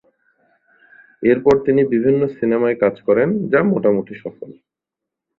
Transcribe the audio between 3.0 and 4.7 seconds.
করেন, যা মোটামুটি সফল।